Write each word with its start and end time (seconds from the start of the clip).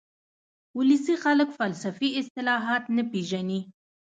ولسي 0.77 1.15
خلک 1.25 1.49
فلسفي 1.59 2.07
اصطلاحات 2.19 2.83
نه 2.95 3.03
پېژني 3.11 3.59